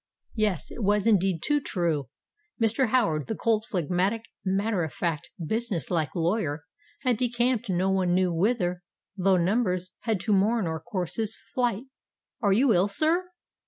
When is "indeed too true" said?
1.05-2.09